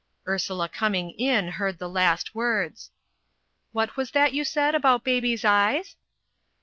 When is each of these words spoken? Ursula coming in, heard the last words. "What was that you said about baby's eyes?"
Ursula 0.27 0.67
coming 0.67 1.11
in, 1.11 1.47
heard 1.49 1.77
the 1.77 1.87
last 1.87 2.33
words. 2.33 2.89
"What 3.71 3.95
was 3.97 4.09
that 4.13 4.33
you 4.33 4.43
said 4.43 4.73
about 4.73 5.03
baby's 5.03 5.45
eyes?" 5.45 5.95